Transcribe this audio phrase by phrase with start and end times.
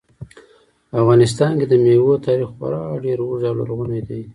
[0.89, 4.21] په افغانستان کې د مېوو تاریخ خورا ډېر اوږد او لرغونی دی.